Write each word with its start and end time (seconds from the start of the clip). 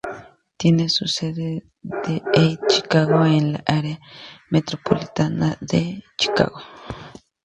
Tiene 0.57 0.89
su 0.89 1.05
sede 1.07 1.71
en 2.05 2.21
East 2.33 2.63
Chicago, 2.67 3.23
en 3.23 3.53
el 3.57 3.63
área 3.67 3.99
metropolitana 4.49 5.55
de 5.61 6.03
Chicago. 6.17 6.59